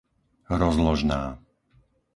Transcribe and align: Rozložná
Rozložná 0.61 1.21